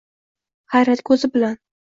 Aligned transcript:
Hayrat 0.75 1.05
ko’zi 1.11 1.31
bilan 1.37 1.61